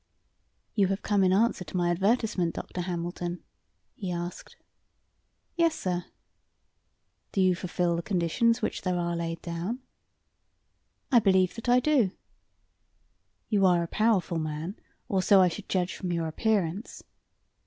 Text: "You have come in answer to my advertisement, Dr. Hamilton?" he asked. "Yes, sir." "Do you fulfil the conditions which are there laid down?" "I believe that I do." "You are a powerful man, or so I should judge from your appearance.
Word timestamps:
"You 0.73 0.87
have 0.87 1.03
come 1.03 1.23
in 1.23 1.31
answer 1.31 1.63
to 1.63 1.77
my 1.77 1.91
advertisement, 1.91 2.55
Dr. 2.55 2.81
Hamilton?" 2.81 3.43
he 3.93 4.11
asked. 4.11 4.55
"Yes, 5.55 5.75
sir." 5.75 6.05
"Do 7.31 7.39
you 7.39 7.53
fulfil 7.53 7.95
the 7.97 8.01
conditions 8.01 8.63
which 8.63 8.79
are 8.79 8.91
there 8.93 9.15
laid 9.15 9.43
down?" 9.43 9.77
"I 11.11 11.19
believe 11.19 11.53
that 11.53 11.69
I 11.69 11.79
do." 11.79 12.13
"You 13.47 13.63
are 13.67 13.83
a 13.83 13.87
powerful 13.87 14.39
man, 14.39 14.75
or 15.07 15.21
so 15.21 15.39
I 15.39 15.49
should 15.49 15.69
judge 15.69 15.93
from 15.93 16.11
your 16.11 16.25
appearance. 16.25 17.03